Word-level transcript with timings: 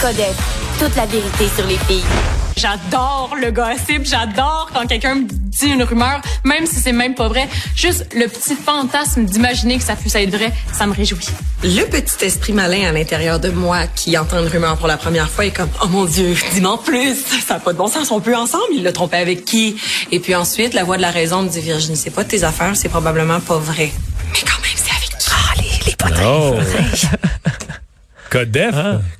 Toute 0.00 0.96
la 0.96 1.04
vérité 1.04 1.44
sur 1.54 1.66
les 1.66 1.76
filles. 1.76 2.02
J'adore 2.56 3.36
le 3.38 3.50
gossip, 3.50 4.06
j'adore 4.06 4.70
quand 4.72 4.86
quelqu'un 4.86 5.16
me 5.16 5.24
dit 5.28 5.66
une 5.66 5.82
rumeur, 5.82 6.22
même 6.42 6.64
si 6.64 6.76
c'est 6.76 6.92
même 6.92 7.14
pas 7.14 7.28
vrai. 7.28 7.46
Juste 7.76 8.06
le 8.14 8.26
petit 8.26 8.54
fantasme 8.54 9.26
d'imaginer 9.26 9.76
que 9.76 9.84
ça 9.84 9.96
puisse 9.96 10.14
être 10.14 10.30
vrai, 10.34 10.54
ça 10.72 10.86
me 10.86 10.94
réjouit. 10.94 11.26
Le 11.62 11.84
petit 11.84 12.24
esprit 12.24 12.54
malin 12.54 12.88
à 12.88 12.92
l'intérieur 12.92 13.40
de 13.40 13.50
moi 13.50 13.86
qui 13.94 14.16
entend 14.16 14.38
une 14.38 14.48
rumeur 14.48 14.78
pour 14.78 14.88
la 14.88 14.96
première 14.96 15.28
fois 15.28 15.44
est 15.44 15.50
comme 15.50 15.68
oh 15.84 15.88
mon 15.88 16.06
dieu, 16.06 16.34
dis-moi 16.54 16.80
plus, 16.82 17.16
ça 17.46 17.54
n'a 17.54 17.60
pas 17.60 17.74
de 17.74 17.78
bon 17.78 17.88
sens, 17.88 18.10
on 18.10 18.20
peut 18.20 18.34
ensemble, 18.34 18.64
il 18.72 18.82
l'a 18.82 18.92
trompé 18.92 19.18
avec 19.18 19.44
qui? 19.44 19.76
Et 20.10 20.18
puis 20.18 20.34
ensuite, 20.34 20.72
la 20.72 20.82
voix 20.84 20.96
de 20.96 21.02
la 21.02 21.10
raison 21.10 21.42
me 21.42 21.50
dit 21.50 21.60
Virginie, 21.60 21.98
c'est 21.98 22.08
pas 22.08 22.24
de 22.24 22.28
tes 22.30 22.42
affaires, 22.42 22.74
c'est 22.74 22.88
probablement 22.88 23.40
pas 23.40 23.58
vrai. 23.58 23.92
Mais 24.32 24.38
quand 24.40 24.62
même, 24.62 24.76
c'est 24.76 24.92
avec 24.96 25.18
qui 25.18 25.28
Ah, 25.30 25.54
les, 25.58 25.90
les 25.90 25.94
potins. 25.94 26.24
Oh. 26.24 26.54
Codef. 28.30 28.74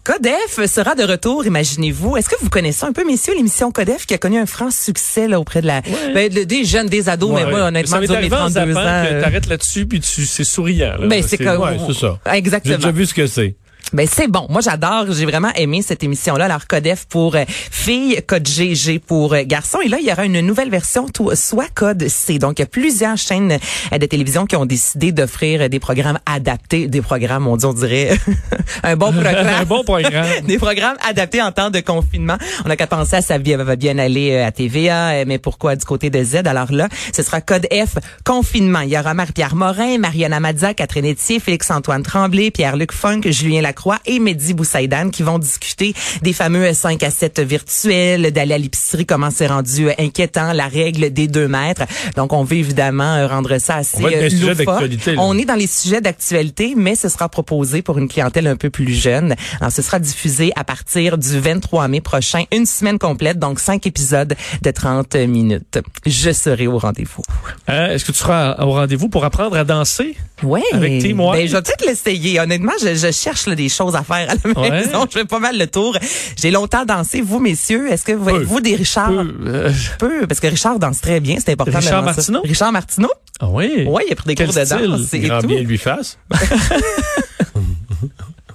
Codef 0.05 0.67
sera 0.73 0.95
de 0.95 1.03
retour, 1.03 1.45
imaginez-vous. 1.45 2.17
Est-ce 2.17 2.29
que 2.29 2.37
vous 2.41 2.49
connaissez 2.49 2.85
un 2.85 2.93
peu, 2.93 3.05
messieurs, 3.05 3.35
l'émission 3.35 3.71
Codef 3.73 4.07
qui 4.07 4.15
a 4.15 4.19
connu 4.19 4.39
un 4.39 4.47
franc 4.47 4.71
succès 4.71 5.27
là, 5.29 5.41
auprès 5.41 5.61
de 5.63 5.67
la 5.67 5.83
ben, 6.15 6.29
de- 6.33 6.45
des 6.45 6.65
jeunes, 6.65 6.87
des 6.87 7.09
ados, 7.09 7.33
mais 7.35 7.45
moi, 7.51 7.61
honnêtement, 7.63 7.97
ça 7.97 8.01
m'est 8.01 8.07
disons, 8.07 8.15
mes 8.15 8.19
arrivé 8.19 8.37
en 8.37 8.51
32 8.51 8.77
ans. 8.77 8.81
euh, 8.87 9.21
t'arrêtes 9.23 9.49
là-dessus 9.49 9.87
puis 9.87 10.01
tu 10.01 10.25
c'est 10.27 10.45
souriant. 10.45 10.95
Là. 10.99 11.07
Ben, 11.09 11.23
c'est 11.27 11.39
comme- 11.39 11.61
ouais, 11.61 11.77
c'est 11.87 11.99
ça. 11.99 12.19
Exactement. 12.33 12.73
J'ai 12.73 12.77
déjà 12.79 12.91
vu 12.93 13.07
ce 13.07 13.15
que 13.15 13.27
c'est. 13.27 13.57
Ben 13.93 14.07
c'est 14.09 14.29
bon. 14.29 14.47
Moi 14.49 14.61
j'adore, 14.61 15.07
j'ai 15.11 15.27
vraiment 15.27 15.51
aimé 15.57 15.83
cette 15.83 16.05
émission 16.05 16.37
là, 16.37 16.45
alors 16.45 16.67
Codef 16.69 17.07
pour 17.07 17.35
euh, 17.35 17.45
filles, 17.49 18.21
code 18.27 18.47
GG 18.47 19.01
pour 19.01 19.35
euh, 19.35 19.43
garçons 19.45 19.81
et 19.85 19.89
là 19.89 19.97
il 20.01 20.07
y 20.07 20.13
aura 20.13 20.25
une 20.27 20.41
nouvelle 20.41 20.71
version 20.71 21.09
tout- 21.09 21.31
soit 21.35 21.67
code 21.75 22.07
C. 22.09 22.39
Donc 22.39 22.59
il 22.59 22.63
y 22.63 22.65
a 22.65 22.67
plusieurs 22.67 23.17
chaînes 23.17 23.59
euh, 23.93 23.99
de 23.99 24.07
télévision 24.07 24.47
qui 24.47 24.55
ont 24.55 24.65
décidé 24.65 25.11
d'offrir 25.11 25.63
euh, 25.63 25.69
des 25.69 25.81
programmes 25.81 26.21
adaptés, 26.25 26.87
des 26.87 27.03
programmes 27.03 27.49
on 27.49 27.57
dit 27.57 27.67
on 27.67 27.73
dirait 27.73 28.17
un 28.85 28.95
bon 28.97 29.11
programme. 29.13 29.47
Un 29.61 29.65
bon 29.65 29.83
programme. 29.83 30.27
des 30.47 30.59
programmes 30.59 30.97
adaptés 31.09 31.43
en 31.43 31.51
temps 31.51 31.71
de 31.71 31.81
confinement. 31.81 32.37
On 32.65 32.69
n'a 32.69 32.77
qu'à 32.77 32.87
penser 32.87 33.17
à 33.17 33.23
sa 33.23 33.39
vie, 33.39 33.53
elle 33.53 33.63
va 33.63 33.75
bien 33.77 33.99
aller 33.99 34.33
euh, 34.33 34.47
à 34.47 34.53
TVA, 34.53 35.25
mais 35.25 35.39
pourquoi 35.39 35.75
du 35.77 35.85
côté 35.85 36.11
de 36.11 36.23
Z? 36.23 36.43
Alors 36.47 36.71
là, 36.73 36.89
ce 37.15 37.23
sera 37.23 37.41
code 37.41 37.67
F, 37.73 37.99
confinement. 38.25 38.81
Il 38.81 38.91
y 38.91 38.99
aura 38.99 39.15
Marie-Pierre 39.15 39.55
Morin, 39.57 39.99
Mariana 39.99 40.39
Mazza, 40.41 40.75
Catherine 40.75 41.07
Etier, 41.07 41.41
Félix-Antoine 41.41 42.03
Tremblay, 42.03 42.51
Pierre-Luc 42.51 42.93
Funk, 42.93 43.23
Julien 43.27 43.61
Lacroix 43.81 43.99
et 44.05 44.19
Mehdi 44.19 44.53
Boussaïdan 44.53 45.09
qui 45.09 45.23
vont 45.23 45.39
discuter 45.39 45.95
des 46.21 46.35
fameux 46.35 46.71
5 46.71 47.03
à 47.03 47.11
7 47.11 47.41
virtuels, 47.41 48.31
d'aller 48.31 48.53
à 48.53 48.59
l'épicerie, 48.59 49.07
comment 49.07 49.31
c'est 49.31 49.47
rendu 49.47 49.89
euh, 49.89 49.93
inquiétant, 49.99 50.53
la 50.53 50.69
règle 50.69 51.11
des 51.11 51.29
deux 51.29 51.49
mètres. 51.49 51.85
Donc, 52.15 52.35
on 52.35 52.45
veut 52.45 52.59
évidemment 52.59 53.15
euh, 53.15 53.27
rendre 53.27 53.57
ça 53.57 53.77
assez 53.77 53.97
On 54.03 54.07
euh. 54.07 55.15
On 55.17 55.39
est 55.39 55.47
dans 55.47 55.55
les 55.55 55.67
sujets 55.67 56.03
d'actualité, 56.03 56.75
mais 56.77 56.95
ce 56.95 57.09
sera 57.09 57.31
proposé 57.31 57.81
pour 57.81 57.97
une 57.97 58.09
clientèle 58.09 58.49
un 58.49 58.57
peu 58.57 58.69
plus 58.69 58.93
jeune. 58.93 59.35
Alors, 59.61 59.73
ce 59.73 59.81
sera 59.81 59.99
diffusé 59.99 60.53
à 60.57 60.65
partir 60.65 61.17
du 61.17 61.41
23 61.41 61.89
mai 61.89 62.03
prochain, 62.03 62.45
une 62.53 62.67
semaine 62.67 62.99
complète, 62.99 63.39
donc 63.39 63.61
cinq 63.61 63.87
épisodes 63.87 64.35
de 64.61 64.71
30 64.71 65.17
minutes. 65.17 65.79
Je 66.05 66.33
serai 66.33 66.67
au 66.67 66.77
rendez-vous. 66.77 67.23
Est-ce 67.67 68.05
que 68.05 68.13
tu 68.13 68.19
seras 68.19 68.63
au 68.63 68.73
rendez-vous 68.73 69.09
pour 69.09 69.25
apprendre 69.25 69.57
à 69.57 69.65
danser? 69.65 70.17
Ouais. 70.43 70.63
Avec 70.73 71.03
White. 71.03 71.17
Ben, 71.17 71.47
je 71.47 71.53
vais 71.53 71.63
peut-être 71.63 71.87
l'essayer. 71.87 72.41
Honnêtement, 72.41 72.73
je, 72.83 72.95
je 72.95 73.11
cherche 73.11 73.47
là, 73.47 73.55
des 73.55 73.70
choses 73.71 73.97
à 73.97 74.03
faire 74.03 74.29
à 74.31 74.35
la 74.35 74.61
Ouais. 74.61 74.71
maison. 74.71 75.07
Je 75.11 75.19
fais 75.19 75.25
pas 75.25 75.39
mal 75.39 75.57
le 75.59 75.67
tour. 75.67 75.97
J'ai 76.37 76.51
longtemps 76.51 76.85
dansé. 76.85 77.21
Vous, 77.23 77.39
messieurs, 77.39 77.91
est-ce 77.91 78.05
que 78.05 78.13
vous, 78.13 78.27
Peu. 78.27 78.43
vous 78.43 78.61
des 78.61 78.75
Richard? 78.77 79.09
Peu, 79.11 79.33
euh, 79.47 79.73
Peu, 79.99 80.27
parce 80.27 80.41
que 80.41 80.47
Richard 80.49 80.79
danse 80.79 81.01
très 81.01 81.21
bien. 81.21 81.37
C'est 81.45 81.53
important. 81.53 81.79
Richard. 81.79 82.03
Martineau? 82.03 82.43
Richard 82.43 82.73
Martineau? 82.73 83.11
Ah 83.41 83.49
oui. 83.49 83.85
Ouais, 83.87 84.05
il 84.07 84.13
a 84.13 84.17
pris 84.17 84.27
des 84.29 84.35
Quel 84.35 84.47
cours 84.49 84.55
de 84.57 84.65
style? 84.65 84.87
danse 84.91 85.15
et 85.15 85.21
Grand 85.21 85.41
tout. 85.41 85.47
bien 85.47 85.61
lui 85.63 85.79
fasse. 85.79 86.19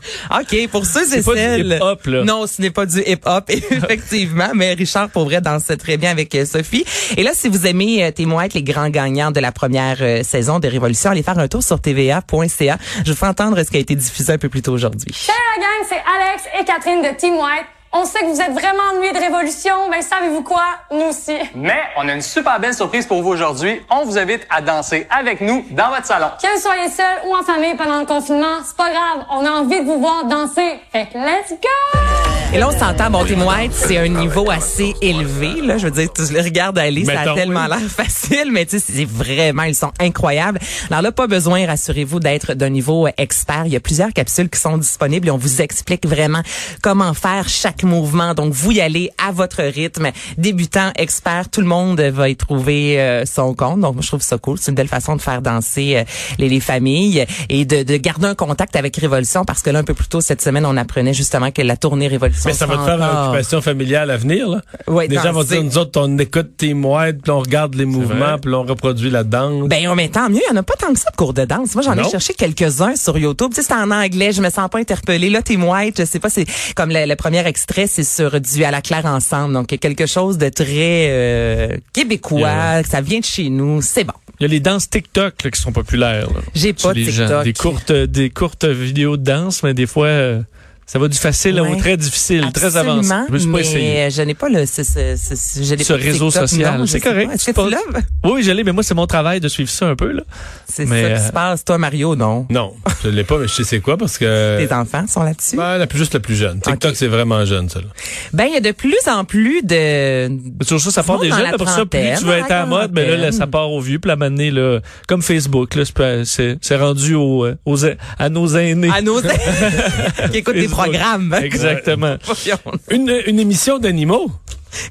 OK, 0.31 0.67
pour 0.69 0.85
ceux 0.85 1.03
et 1.03 1.21
C'est 1.21 1.23
pas 1.25 1.33
du 1.33 1.39
celles. 1.39 1.73
hip-hop, 1.73 2.05
là. 2.05 2.23
Non, 2.23 2.47
ce 2.47 2.61
n'est 2.61 2.71
pas 2.71 2.85
du 2.85 2.99
hip-hop, 3.01 3.43
effectivement. 3.49 4.49
Mais 4.53 4.73
Richard, 4.73 5.09
pour 5.09 5.25
vrai, 5.25 5.41
danse 5.41 5.65
très 5.79 5.97
bien 5.97 6.11
avec 6.11 6.33
euh, 6.35 6.45
Sophie. 6.45 6.85
Et 7.17 7.23
là, 7.23 7.31
si 7.33 7.49
vous 7.49 7.65
aimez 7.67 8.03
euh, 8.03 8.11
témoin 8.11 8.43
être 8.43 8.53
les 8.53 8.63
grands 8.63 8.89
gagnants 8.89 9.31
de 9.31 9.39
la 9.39 9.51
première 9.51 9.97
euh, 10.01 10.23
saison 10.23 10.59
de 10.59 10.67
Révolution, 10.67 11.11
allez 11.11 11.23
faire 11.23 11.39
un 11.39 11.47
tour 11.47 11.63
sur 11.63 11.79
tva.ca. 11.79 12.77
Je 13.05 13.11
vous 13.11 13.17
fais 13.17 13.27
entendre 13.27 13.61
ce 13.63 13.69
qui 13.69 13.77
a 13.77 13.79
été 13.79 13.95
diffusé 13.95 14.33
un 14.33 14.37
peu 14.37 14.49
plus 14.49 14.61
tôt 14.61 14.73
aujourd'hui. 14.73 15.13
Salut 15.13 15.37
la 15.57 15.61
gang, 15.61 15.87
c'est 15.89 15.95
Alex 15.95 16.43
et 16.59 16.65
Catherine 16.65 17.01
de 17.01 17.17
Team 17.19 17.33
White. 17.35 17.74
On 17.97 18.03
sait 18.03 18.19
que 18.19 18.25
vous 18.25 18.41
êtes 18.41 18.51
vraiment 18.51 18.83
ennuyés 18.93 19.13
de 19.13 19.19
Révolution, 19.19 19.89
mais 19.89 20.01
savez-vous 20.01 20.43
quoi? 20.43 20.65
Nous 20.91 21.05
aussi. 21.05 21.37
Mais 21.55 21.81
on 21.95 22.09
a 22.09 22.13
une 22.13 22.21
super 22.21 22.59
belle 22.59 22.73
surprise 22.73 23.05
pour 23.05 23.21
vous 23.21 23.29
aujourd'hui. 23.29 23.81
On 23.89 24.03
vous 24.03 24.17
invite 24.17 24.45
à 24.49 24.59
danser 24.59 25.07
avec 25.09 25.39
nous 25.39 25.65
dans 25.71 25.87
votre 25.87 26.05
salon. 26.05 26.27
Que 26.41 26.53
vous 26.53 26.61
soyez 26.61 26.89
seul 26.89 27.21
ou 27.25 27.33
en 27.33 27.41
famille 27.43 27.73
pendant 27.75 28.01
le 28.01 28.05
confinement, 28.05 28.57
c'est 28.65 28.75
pas 28.75 28.89
grave. 28.89 29.25
On 29.31 29.45
a 29.45 29.49
envie 29.49 29.79
de 29.79 29.85
vous 29.85 29.99
voir 30.01 30.25
danser. 30.25 30.81
Fait 30.91 31.07
que 31.07 31.17
let's 31.17 31.51
go! 31.51 32.04
Et 32.53 32.57
là, 32.57 32.69
on 32.69 32.79
s'entend, 32.79 33.09
bon, 33.11 33.25
Team 33.25 33.41
White, 33.41 33.73
c'est 33.73 33.97
un 33.97 34.07
niveau 34.07 34.49
assez 34.49 34.93
élevé, 35.01 35.59
là. 35.61 35.77
Je 35.77 35.87
veux 35.87 35.91
dire, 35.91 36.07
tu 36.13 36.21
les 36.31 36.39
regardes 36.41 36.77
aller, 36.77 37.03
ça 37.03 37.11
a 37.11 37.15
Mettons, 37.25 37.35
tellement 37.35 37.65
oui. 37.65 37.69
l'air 37.81 37.89
facile, 37.89 38.49
mais 38.53 38.65
tu 38.65 38.79
sais, 38.79 38.93
c'est 38.93 39.03
vraiment, 39.03 39.63
ils 39.63 39.75
sont 39.75 39.91
incroyables. 39.99 40.59
Alors 40.89 41.01
là, 41.01 41.11
pas 41.11 41.27
besoin, 41.27 41.65
rassurez-vous, 41.65 42.21
d'être 42.21 42.53
d'un 42.53 42.69
niveau 42.69 43.09
expert. 43.17 43.63
Il 43.65 43.73
y 43.73 43.75
a 43.75 43.81
plusieurs 43.81 44.13
capsules 44.13 44.49
qui 44.49 44.57
sont 44.59 44.77
disponibles 44.77 45.27
et 45.27 45.31
on 45.31 45.37
vous 45.37 45.61
explique 45.61 46.07
vraiment 46.07 46.41
comment 46.81 47.13
faire 47.13 47.49
chaque 47.49 47.83
mouvement. 47.83 48.33
Donc, 48.33 48.53
vous 48.53 48.71
y 48.71 48.79
allez 48.79 49.09
à 49.25 49.33
votre 49.33 49.61
rythme. 49.61 50.11
Débutant, 50.37 50.91
expert, 50.95 51.49
tout 51.49 51.59
le 51.61 51.67
monde 51.67 51.99
va 51.99 52.29
y 52.29 52.37
trouver 52.37 53.01
euh, 53.01 53.25
son 53.25 53.53
compte. 53.53 53.81
Donc, 53.81 53.95
moi, 53.95 54.01
je 54.01 54.07
trouve 54.07 54.21
ça 54.21 54.37
cool. 54.37 54.59
C'est 54.61 54.71
une 54.71 54.75
belle 54.75 54.87
façon 54.87 55.17
de 55.17 55.21
faire 55.21 55.41
danser 55.41 55.97
euh, 55.97 56.03
les, 56.37 56.47
les 56.47 56.61
familles 56.61 57.25
et 57.49 57.65
de, 57.65 57.83
de 57.83 57.97
garder 57.97 58.27
un 58.27 58.35
contact 58.35 58.77
avec 58.77 58.95
Révolution 58.95 59.43
parce 59.43 59.61
que 59.61 59.71
là, 59.71 59.79
un 59.79 59.83
peu 59.83 59.93
plus 59.93 60.07
tôt 60.07 60.21
cette 60.21 60.41
semaine, 60.41 60.65
on 60.65 60.77
apprenait 60.77 61.13
justement 61.13 61.51
que 61.51 61.61
la 61.61 61.75
tournée 61.75 62.07
Révolution 62.07 62.34
Mais 62.45 62.53
ça 62.53 62.65
va 62.65 62.77
te 62.77 62.83
faire 62.83 63.01
une 63.01 63.27
occupation 63.27 63.61
familiale 63.61 64.11
à 64.11 64.17
venir, 64.17 64.49
là. 64.49 64.61
Ouais, 64.87 65.07
Les 65.07 65.15
gens 65.17 65.31
vont 65.31 65.43
dire, 65.43 65.63
nous 65.63 65.77
autres, 65.77 65.99
on 66.01 66.17
écoute 66.17 66.57
Team 66.57 66.83
White, 66.85 67.21
puis 67.23 67.31
on 67.31 67.39
regarde 67.39 67.75
les 67.75 67.85
mouvements, 67.85 68.37
puis 68.41 68.51
là, 68.51 68.59
on 68.59 68.63
reproduit 68.63 69.09
la 69.09 69.23
danse. 69.23 69.67
Ben, 69.69 69.87
mais 69.95 70.09
tant 70.09 70.29
mieux, 70.29 70.41
il 70.47 70.51
n'y 70.51 70.57
en 70.57 70.59
a 70.59 70.63
pas 70.63 70.75
tant 70.75 70.91
que 70.93 70.99
ça 70.99 71.09
de 71.11 71.15
cours 71.15 71.33
de 71.33 71.45
danse. 71.45 71.73
Moi, 71.75 71.83
j'en 71.83 71.97
ai 71.97 72.09
cherché 72.09 72.33
quelques-uns 72.33 72.95
sur 72.95 73.17
YouTube. 73.17 73.51
Tu 73.53 73.61
sais, 73.61 73.67
c'est 73.67 73.73
en 73.73 73.91
anglais, 73.91 74.31
je 74.31 74.41
me 74.41 74.49
sens 74.49 74.69
pas 74.69 74.79
interpellée. 74.79 75.29
Là, 75.29 75.41
Team 75.41 75.63
White, 75.63 75.95
je 75.99 76.05
sais 76.05 76.19
pas, 76.19 76.29
c'est 76.29 76.45
comme 76.75 76.89
le, 76.91 77.05
le 77.05 77.15
premier 77.15 77.45
extrait, 77.47 77.87
c'est 77.87 78.03
sur 78.03 78.39
du 78.41 78.63
à 78.63 78.71
la 78.71 78.81
claire 78.81 79.05
ensemble. 79.05 79.53
Donc, 79.53 79.71
il 79.71 79.75
y 79.75 79.77
a 79.77 79.79
quelque 79.79 80.05
chose 80.05 80.37
de 80.37 80.49
très 80.49 81.07
euh, 81.09 81.77
québécois, 81.93 82.35
Yeah. 82.45 82.83
ça 82.83 83.01
vient 83.01 83.19
de 83.19 83.25
chez 83.25 83.49
nous. 83.49 83.81
C'est 83.81 84.03
bon. 84.03 84.13
Il 84.39 84.43
y 84.43 84.45
a 84.45 84.49
les 84.49 84.59
danses 84.59 84.89
TikTok 84.89 85.43
là, 85.43 85.51
qui 85.51 85.61
sont 85.61 85.71
populaires. 85.71 86.27
là, 86.27 86.41
J'ai 86.53 86.73
pas 86.73 86.93
de 86.93 86.99
gens. 87.03 87.23
TikTok. 87.27 87.43
Des 87.45 87.53
courtes, 87.53 87.91
des 87.91 88.29
courtes 88.29 88.65
vidéos 88.65 89.15
de 89.17 89.23
danse, 89.23 89.63
mais 89.63 89.73
des 89.73 89.87
fois, 89.87 90.07
euh, 90.07 90.41
ça 90.85 90.99
va 90.99 91.07
du 91.07 91.17
facile 91.17 91.59
Ouais. 91.59 91.71
au 91.71 91.75
très 91.77 91.97
difficile, 91.97 92.45
très 92.53 92.77
avancé. 92.77 93.09
Je 93.27 93.33
me 93.33 93.39
suis 93.39 93.47
pas 93.49 93.57
mais 93.57 93.61
essayé. 93.61 94.09
je 94.11 94.21
n'ai 94.21 94.33
pas 94.35 94.49
le 94.49 94.65
ce, 94.65 94.83
ce, 94.83 95.15
ce, 95.15 95.63
je 95.63 95.83
Ce 95.83 95.93
pas 95.93 95.99
réseau 95.99 96.29
TikTok, 96.29 96.47
social. 96.49 96.87
C'est 96.87 96.99
correct. 96.99 97.29
Est-ce 97.33 97.45
tu 97.45 97.53
que 97.53 97.61
tu 97.61 97.69
l'as? 97.71 98.01
Oui, 98.23 98.43
je 98.43 98.51
l'ai, 98.51 98.63
mais 98.63 98.71
moi, 98.71 98.83
c'est 98.83 98.93
mon 98.93 99.07
travail 99.07 99.39
de 99.39 99.47
suivre 99.47 99.69
ça 99.69 99.87
un 99.87 99.95
peu. 99.95 100.11
là. 100.11 100.21
C'est 100.67 100.85
Mais, 100.85 101.01
ça 101.01 101.07
qui 101.07 101.13
euh, 101.21 101.27
se 101.27 101.31
passe. 101.31 101.65
Toi, 101.65 101.77
Mario, 101.79 102.15
non? 102.15 102.45
Non, 102.49 102.73
je 103.03 103.09
l'ai 103.09 103.23
pas, 103.23 103.37
mais 103.39 103.47
je 103.47 103.53
sais 103.53 103.63
c'est 103.63 103.79
quoi 103.79 103.97
parce 103.97 104.17
que... 104.17 104.57
Tes 104.67 104.71
enfants 104.73 105.05
sont 105.07 105.23
là-dessus? 105.23 105.55
Ben, 105.57 105.77
la 105.77 105.87
plus 105.87 105.97
juste 105.99 106.13
la 106.13 106.19
plus 106.19 106.35
jeune. 106.35 106.59
TikTok, 106.61 106.91
Ok. 106.91 106.95
c'est 106.97 107.07
vraiment 107.07 107.43
jeune, 107.45 107.67
ça. 107.69 107.79
là. 107.79 107.87
Ben, 108.33 108.45
il 108.45 108.53
y 108.53 108.57
a 108.57 108.61
de 108.61 108.71
plus 108.71 109.07
en 109.07 109.25
plus 109.25 109.61
de... 109.63 110.27
Toujours 110.63 110.81
ça, 110.81 110.91
ça 110.91 111.03
part 111.03 111.19
des 111.19 111.29
jeunes. 111.29 111.41
la 111.41 111.49
Après 111.49 111.65
ça, 111.65 111.85
plus 111.85 111.99
tu 112.19 112.25
veux 112.25 112.33
être 112.37 112.51
à 112.51 112.59
la 112.59 112.65
mode, 112.67 112.91
mais 112.93 113.07
là, 113.09 113.17
là, 113.17 113.31
ça 113.31 113.47
part 113.47 113.71
au 113.71 113.81
vieux. 113.81 113.97
Puis 113.99 114.09
la 114.09 114.15
manée, 114.17 114.51
là, 114.51 114.79
comme 115.07 115.21
Facebook, 115.23 115.73
là, 115.75 115.83
c'est 116.25 116.75
rendu 116.75 117.15
aux, 117.15 117.45
euh, 117.45 117.55
aux, 117.65 117.77
à 118.19 118.29
nos 118.29 118.47
aînés. 118.55 118.89
À 118.93 119.01
nos... 119.01 119.19
qui 119.21 119.27
écoutent 120.37 120.55
des 120.55 120.67
Facebook. 120.75 120.95
programmes. 120.95 121.33
Exactement. 121.43 122.15
Une, 122.91 123.21
une 123.27 123.39
émission 123.39 123.79
d'animaux. 123.79 124.31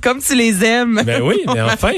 Comme 0.03 0.21
tu 0.22 0.34
les 0.34 0.65
aimes. 0.65 1.03
Ben 1.05 1.22
oui, 1.22 1.43
mais 1.53 1.61
enfin. 1.61 1.93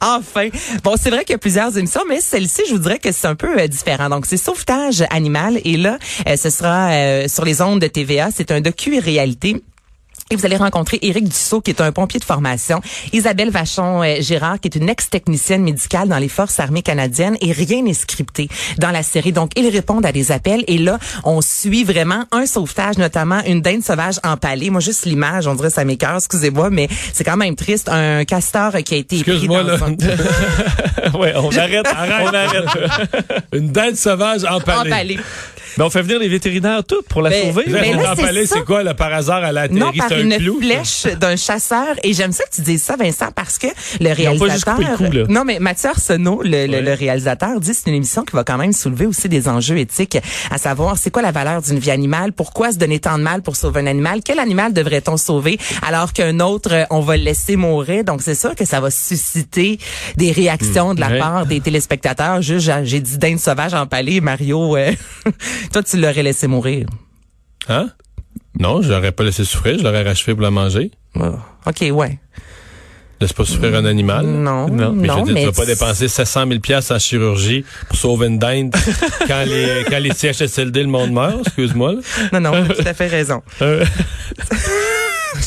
enfin. 0.00 0.48
Bon, 0.82 0.94
c'est 0.98 1.10
vrai 1.10 1.24
qu'il 1.24 1.34
y 1.34 1.34
a 1.34 1.38
plusieurs 1.38 1.76
émissions, 1.76 2.02
mais 2.08 2.20
celle-ci, 2.20 2.62
je 2.68 2.72
vous 2.72 2.78
dirais 2.78 2.98
que 2.98 3.12
c'est 3.12 3.26
un 3.26 3.34
peu 3.34 3.58
euh, 3.60 3.66
différent. 3.66 4.08
Donc, 4.08 4.26
c'est 4.26 4.36
Sauvetage 4.36 5.04
animal. 5.10 5.60
Et 5.64 5.76
là, 5.76 5.98
euh, 6.28 6.36
ce 6.36 6.50
sera 6.50 6.90
euh, 6.90 7.28
sur 7.28 7.44
les 7.44 7.60
ondes 7.60 7.80
de 7.80 7.86
TVA. 7.86 8.28
C'est 8.34 8.50
un 8.50 8.60
docu-réalité. 8.60 9.62
Et 10.30 10.34
vous 10.34 10.44
allez 10.44 10.56
rencontrer 10.56 10.98
Éric 11.02 11.28
Dussault, 11.28 11.60
qui 11.60 11.70
est 11.70 11.80
un 11.80 11.92
pompier 11.92 12.18
de 12.18 12.24
formation, 12.24 12.80
Isabelle 13.12 13.50
Vachon-Gérard, 13.50 14.58
qui 14.58 14.66
est 14.66 14.74
une 14.76 14.88
ex-technicienne 14.88 15.62
médicale 15.62 16.08
dans 16.08 16.18
les 16.18 16.28
Forces 16.28 16.58
armées 16.58 16.82
canadiennes, 16.82 17.36
et 17.40 17.52
rien 17.52 17.82
n'est 17.82 17.94
scripté 17.94 18.48
dans 18.78 18.90
la 18.90 19.04
série. 19.04 19.30
Donc, 19.30 19.52
ils 19.56 19.68
répondent 19.68 20.04
à 20.04 20.10
des 20.10 20.32
appels, 20.32 20.64
et 20.66 20.78
là, 20.78 20.98
on 21.22 21.40
suit 21.40 21.84
vraiment 21.84 22.24
un 22.32 22.44
sauvetage, 22.46 22.98
notamment 22.98 23.40
une 23.46 23.60
dinde 23.62 23.84
sauvage 23.84 24.16
empalée. 24.24 24.70
Moi, 24.70 24.80
juste 24.80 25.04
l'image, 25.04 25.46
on 25.46 25.54
dirait 25.54 25.70
ça 25.70 25.84
m'écoeure, 25.84 26.16
excusez-moi, 26.16 26.70
mais 26.70 26.88
c'est 27.12 27.22
quand 27.22 27.36
même 27.36 27.54
triste. 27.54 27.88
Un 27.88 28.24
castor 28.24 28.72
qui 28.84 28.94
a 28.94 28.96
été 28.96 29.16
Excuse-moi, 29.18 29.62
là. 29.62 29.74
un- 29.80 31.12
ouais, 31.18 31.34
on 31.36 31.50
arrête, 31.56 31.86
on 31.86 32.34
arrête. 32.34 32.64
Une 33.52 33.70
dinde 33.70 33.94
sauvage 33.94 34.42
empalée. 34.44 34.90
empalé. 34.90 35.18
Mais 35.78 35.84
on 35.84 35.90
fait 35.90 36.02
venir 36.02 36.18
les 36.18 36.28
vétérinaires 36.28 36.82
tous 36.84 37.02
pour 37.08 37.22
la 37.22 37.30
Ben, 37.30 37.46
sauver. 37.48 37.64
ben 37.66 37.96
là. 37.96 38.02
là, 38.02 38.12
en 38.12 38.16
c'est 38.16 38.22
palais, 38.22 38.46
ça. 38.46 38.56
c'est 38.56 38.64
quoi, 38.64 38.82
là, 38.82 38.94
par 38.94 39.12
hasard, 39.12 39.44
elle 39.44 39.58
a 39.58 39.62
atterri 39.62 39.78
Non, 39.80 39.92
par 39.92 40.12
une 40.18 40.36
clou? 40.38 40.58
flèche 40.60 41.06
d'un 41.20 41.36
chasseur. 41.36 41.94
Et 42.02 42.12
j'aime 42.14 42.32
ça 42.32 42.44
que 42.44 42.54
tu 42.54 42.62
dises 42.62 42.82
ça, 42.82 42.96
Vincent, 42.96 43.30
parce 43.34 43.58
que 43.58 43.66
le 43.66 43.72
Ils 44.00 44.08
ont 44.10 44.14
réalisateur... 44.14 44.46
pas 44.46 44.52
juste 44.82 44.96
coupé 44.96 45.10
le 45.12 45.22
là. 45.22 45.26
Non, 45.28 45.44
mais 45.44 45.58
Mathieu 45.58 45.90
Arsenault, 45.90 46.42
le, 46.42 46.66
le- 46.66 46.76
Ouais. 46.76 46.82
le 46.82 46.92
réalisateur, 46.94 47.60
dit 47.60 47.70
que 47.70 47.76
c'est 47.76 47.90
une 47.90 47.96
émission 47.96 48.22
qui 48.24 48.34
va 48.34 48.44
quand 48.44 48.58
même 48.58 48.72
soulever 48.72 49.06
aussi 49.06 49.28
des 49.28 49.48
enjeux 49.48 49.78
éthiques, 49.78 50.18
à 50.50 50.58
savoir 50.58 50.96
c'est 50.98 51.10
quoi 51.10 51.22
la 51.22 51.32
valeur 51.32 51.62
d'une 51.62 51.78
vie 51.78 51.90
animale, 51.90 52.32
pourquoi 52.32 52.72
se 52.72 52.78
donner 52.78 52.98
tant 52.98 53.18
de 53.18 53.22
mal 53.22 53.42
pour 53.42 53.56
sauver 53.56 53.80
un 53.80 53.86
animal, 53.86 54.20
quel 54.24 54.38
animal 54.38 54.72
devrait-on 54.72 55.16
sauver? 55.16 55.58
Alors 55.86 56.12
qu'un 56.12 56.40
autre, 56.40 56.72
euh, 56.72 56.84
on 56.90 57.00
va 57.00 57.16
le 57.16 57.22
laisser 57.24 57.56
mourir. 57.56 58.04
Donc, 58.04 58.22
c'est 58.22 58.34
sûr 58.34 58.54
que 58.54 58.64
ça 58.64 58.80
va 58.80 58.90
susciter 58.90 59.78
des 60.16 60.32
réactions 60.32 60.94
de 60.94 61.00
la 61.00 61.08
Ouais. 61.08 61.18
part 61.18 61.46
des 61.46 61.60
téléspectateurs. 61.60 62.42
Juste, 62.42 62.66
j'ai- 62.66 62.84
j'ai 62.84 63.00
dit 63.00 63.18
dinde 63.18 63.38
sauvage 63.38 63.74
empalée, 63.74 64.20
Mario, 64.20 64.76
euh, 64.76 64.92
toi, 65.72 65.82
tu 65.82 65.96
l'aurais 65.98 66.22
laissé 66.22 66.46
mourir. 66.46 66.86
Hein? 67.68 67.90
Non, 68.58 68.82
je 68.82 68.90
l'aurais 68.92 69.12
pas 69.12 69.24
laissé 69.24 69.44
souffrir, 69.44 69.78
je 69.78 69.84
l'aurais 69.84 70.02
rachevé 70.02 70.34
pour 70.34 70.42
la 70.42 70.50
manger. 70.50 70.90
Oh, 71.14 71.34
OK, 71.66 71.84
ouais. 71.92 72.18
Laisse 73.18 73.32
pas 73.32 73.46
souffrir 73.46 73.74
un 73.74 73.86
animal. 73.86 74.26
Non, 74.26 74.68
Non, 74.68 74.90
non, 74.90 74.92
Mais 74.92 75.08
je 75.08 75.12
veux 75.14 75.22
dire, 75.24 75.34
mais 75.34 75.40
tu 75.40 75.46
vas 75.46 75.52
pas 75.52 75.64
dépenser 75.64 76.06
700 76.06 76.48
000 76.48 76.60
pièces 76.60 76.90
en 76.90 76.98
chirurgie 76.98 77.64
pour 77.88 77.96
sauver 77.96 78.26
une 78.26 78.38
dinde 78.38 78.74
quand 79.26 79.44
les 79.46 79.84
quand 79.88 79.98
les 79.98 80.12
CHSLD 80.12 80.82
le 80.82 80.88
monde 80.88 81.12
meurt, 81.12 81.38
excuse-moi. 81.46 81.94
Non, 82.34 82.40
non, 82.40 82.52
t'as 82.52 82.74
tout 82.74 82.88
à 82.88 82.92
fait 82.92 83.06
raison. 83.06 83.42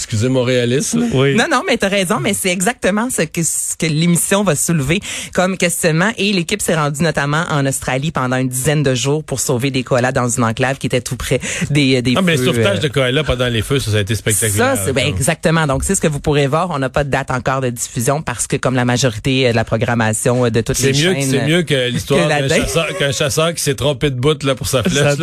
Euh, 0.09 0.15
Excusez 0.15 0.29
mon 0.29 0.43
réalisme. 0.43 1.05
oui. 1.13 1.35
Non, 1.35 1.45
non, 1.51 1.61
mais 1.67 1.77
t'as 1.77 1.87
raison, 1.87 2.19
mais 2.19 2.33
c'est 2.33 2.49
exactement 2.49 3.09
ce 3.09 3.21
que, 3.23 3.43
ce 3.43 3.75
que 3.77 3.85
l'émission 3.85 4.43
va 4.43 4.55
soulever 4.55 4.99
comme 5.33 5.57
questionnement. 5.57 6.11
Et 6.17 6.33
l'équipe 6.33 6.61
s'est 6.61 6.75
rendue 6.75 7.03
notamment 7.03 7.43
en 7.49 7.65
Australie 7.65 8.11
pendant 8.11 8.37
une 8.37 8.49
dizaine 8.49 8.83
de 8.83 8.95
jours 8.95 9.23
pour 9.23 9.39
sauver 9.39 9.71
des 9.71 9.83
koalas 9.83 10.11
dans 10.11 10.27
une 10.27 10.43
enclave 10.43 10.77
qui 10.77 10.87
était 10.87 11.01
tout 11.01 11.15
près 11.15 11.39
des, 11.69 12.01
des 12.01 12.15
Ah, 12.17 12.21
mais 12.21 12.37
le 12.37 12.45
sauvetage 12.45 12.79
euh, 12.79 12.81
de 12.81 12.87
koala 12.87 13.23
pendant 13.23 13.47
les 13.47 13.61
feux, 13.61 13.79
ça, 13.79 13.91
ça 13.91 13.97
a 13.97 14.01
été 14.01 14.15
spectaculaire. 14.15 14.75
Ça, 14.75 14.83
c'est 14.85 14.93
ben, 14.93 15.07
exactement. 15.07 15.67
Donc, 15.67 15.83
c'est 15.83 15.95
ce 15.95 16.01
que 16.01 16.07
vous 16.07 16.19
pourrez 16.19 16.47
voir. 16.47 16.71
On 16.71 16.79
n'a 16.79 16.89
pas 16.89 17.03
de 17.03 17.09
date 17.09 17.31
encore 17.31 17.61
de 17.61 17.69
diffusion 17.69 18.21
parce 18.21 18.47
que, 18.47 18.57
comme 18.57 18.75
la 18.75 18.85
majorité 18.85 19.47
euh, 19.47 19.51
de 19.51 19.55
la 19.55 19.63
programmation 19.63 20.45
euh, 20.45 20.49
de 20.49 20.61
toutes 20.61 20.79
les 20.79 20.93
mieux, 20.93 21.13
chaînes... 21.13 21.21
c'est 21.21 21.45
mieux 21.45 21.63
que 21.63 21.89
l'histoire 21.89 22.27
d'un 22.27 22.47
chasseur, 22.47 22.97
qu'un 22.97 23.11
chasseur 23.11 23.53
qui 23.53 23.61
s'est 23.61 23.75
trompé 23.75 24.09
de 24.09 24.15
bout 24.19 24.41
là, 24.43 24.55
pour 24.55 24.67
sa 24.67 24.83
flèche. 24.83 25.19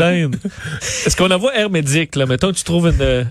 Est-ce 1.06 1.16
qu'on 1.16 1.30
envoie 1.30 1.54
Air 1.56 1.70
Médic, 1.70 2.16
là? 2.16 2.26
Mettons, 2.26 2.52
tu 2.52 2.62
trouves 2.62 2.88
une, 2.88 3.00
euh, 3.00 3.24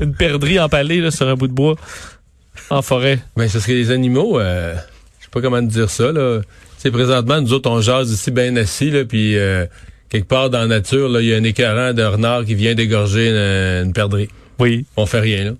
une 0.00 0.14
perdrix 0.14 0.58
empalée, 0.78 1.00
là, 1.00 1.10
sur 1.10 1.26
un 1.28 1.34
bout 1.34 1.48
de 1.48 1.52
bois, 1.52 1.74
en 2.70 2.82
forêt. 2.82 3.18
Ben, 3.36 3.48
ce 3.48 3.60
serait 3.60 3.74
les 3.74 3.90
animaux, 3.90 4.38
euh, 4.38 4.74
je 5.18 5.24
sais 5.24 5.30
pas 5.30 5.40
comment 5.40 5.60
te 5.60 5.70
dire 5.72 5.90
ça, 5.90 6.12
là. 6.12 6.40
C'est 6.78 6.92
présentement, 6.92 7.40
nous 7.40 7.52
autres, 7.52 7.68
on 7.68 7.80
jase 7.80 8.10
ici 8.12 8.30
bien 8.30 8.54
assis, 8.56 8.90
là, 8.90 9.04
puis 9.04 9.36
euh, 9.36 9.66
quelque 10.08 10.28
part 10.28 10.48
dans 10.50 10.60
la 10.60 10.66
nature, 10.66 11.08
là, 11.08 11.20
il 11.20 11.26
y 11.28 11.34
a 11.34 11.36
un 11.36 11.42
écœurant 11.44 11.92
de 11.92 12.04
renard 12.04 12.44
qui 12.44 12.54
vient 12.54 12.74
d'égorger 12.74 13.30
une, 13.30 13.86
une 13.86 13.92
perdrix. 13.92 14.28
Oui. 14.60 14.84
On 14.96 15.06
fait 15.06 15.20
rien, 15.20 15.44
là. 15.44 15.50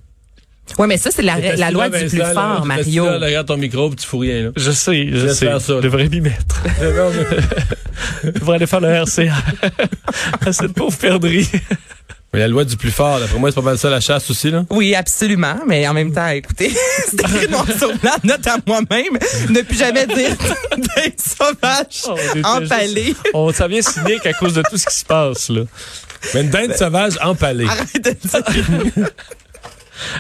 Ouais, 0.79 0.87
mais 0.87 0.99
ça, 0.99 1.11
c'est 1.11 1.23
la, 1.23 1.39
loi 1.71 1.89
là, 1.89 1.99
du 1.99 2.05
Vincent, 2.05 2.09
plus 2.09 2.19
là, 2.19 2.33
fort, 2.33 2.43
assis 2.61 2.67
Mario. 2.69 3.05
là, 3.07 3.27
regarde 3.27 3.47
ton 3.47 3.57
micro, 3.57 3.93
tu 3.95 4.07
fous 4.07 4.19
rien, 4.19 4.45
là. 4.45 4.51
Je 4.57 4.71
sais, 4.71 5.09
je 5.11 5.29
sais. 5.29 5.47
faire 5.47 5.61
ça, 5.61 5.73
Je 5.73 5.75
là. 5.75 5.81
devrais 5.81 6.09
m'y 6.09 6.21
mettre. 6.21 6.63
Je 8.23 8.31
devrais 8.31 8.57
aller 8.57 8.67
faire 8.67 8.81
le 8.81 9.03
RCA 9.03 9.35
à 10.45 10.53
cette 10.53 10.75
pauvre 10.75 10.97
perdrix. 10.97 11.51
Mais 12.33 12.41
la 12.41 12.49
loi 12.49 12.65
du 12.65 12.77
plus 12.77 12.91
fort, 12.91 13.19
d'après 13.21 13.39
moi, 13.39 13.51
c'est 13.51 13.55
pas 13.55 13.63
mal 13.63 13.79
ça 13.79 13.89
la 13.89 14.01
chasse 14.01 14.29
aussi, 14.31 14.51
là. 14.51 14.65
Oui, 14.69 14.95
absolument, 14.95 15.57
mais 15.67 15.89
en 15.89 15.95
même 15.95 16.13
temps, 16.13 16.29
écoutez, 16.29 16.71
c'est 17.09 17.21
écrit 17.21 17.49
noir 17.49 17.65
sur 17.79 17.89
blanc, 17.99 18.13
note 18.23 18.47
à 18.47 18.57
moi-même, 18.67 19.19
ne 19.49 19.63
plus 19.63 19.79
jamais 19.79 20.07
dire 20.07 20.37
d'un 20.77 21.11
sauvage 21.17 22.03
Oh, 22.07 22.15
empalé. 22.45 23.05
juste- 23.07 23.31
On 23.33 23.51
s'en 23.53 23.67
vient 23.67 23.81
cynique 23.81 24.27
à 24.27 24.35
cause 24.35 24.53
de 24.53 24.63
tout 24.71 24.77
ce 24.77 24.85
qui 24.87 24.95
se 24.97 25.05
passe, 25.07 25.49
là. 25.49 25.63
Mais 26.35 26.43
une 26.43 26.51
dinde 26.51 26.75
sauvage 26.77 27.15
empalée. 27.23 27.67
Arrête 27.67 28.05
de 28.05 28.11
dire. 28.11 29.09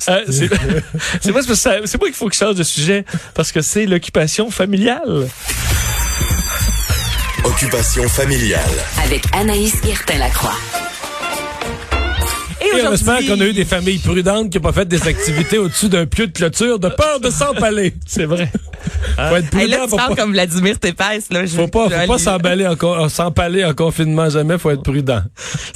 Euh, 0.08 0.24
c'est 0.30 0.48
c'est 1.20 1.30
moi, 1.30 1.42
ça- 1.42 1.76
c'est 1.84 1.98
moi 1.98 2.08
qu'il 2.08 2.14
faut 2.14 2.28
que 2.28 2.34
je 2.34 2.38
change 2.40 2.54
de 2.56 2.62
sujet 2.64 3.04
parce 3.34 3.52
que 3.52 3.60
c'est 3.60 3.84
l'occupation 3.84 4.50
familiale. 4.50 5.28
Occupation 7.44 8.08
familiale. 8.08 8.62
Avec 9.04 9.24
Anaïs 9.32 9.80
Guertin-Lacroix. 9.82 10.56
Et 12.60 12.64
Et 12.78 12.86
on 12.86 12.92
espère 12.92 13.14
aujourd'hui, 13.18 13.28
qu'on 13.28 13.40
a 13.40 13.46
eu 13.46 13.52
des 13.52 13.64
familles 13.64 13.98
prudentes 13.98 14.50
qui 14.50 14.58
n'ont 14.58 14.62
pas 14.62 14.72
fait 14.72 14.86
des 14.86 15.06
activités 15.06 15.58
au-dessus 15.58 15.88
d'un 15.88 16.06
pieu 16.06 16.26
de 16.26 16.32
clôture 16.32 16.78
de 16.78 16.88
peur 16.88 17.20
de 17.20 17.30
s'empaler. 17.30 17.94
C'est 18.06 18.24
vrai. 18.24 18.50
Faut 19.16 19.36
être 19.36 19.54
Hey, 19.56 19.68
là, 19.68 19.76
prudent, 19.78 19.84
tu 19.84 19.90
faut 19.90 19.96
parles 19.96 20.14
pas, 20.16 20.22
comme 20.22 20.32
Vladimir 20.32 20.78
Tépès, 20.78 21.26
là. 21.30 21.46
Je- 21.46 21.54
faut 21.54 21.68
pas, 21.68 21.88
faut 21.88 22.06
pas 22.06 22.18
s'emballer 22.18 22.66
en, 22.66 22.76
con- 22.76 23.04
euh, 23.04 23.08
s'empaler 23.08 23.64
en 23.64 23.74
confinement 23.74 24.28
jamais, 24.30 24.58
faut 24.58 24.70
être 24.70 24.82
prudent. 24.82 25.22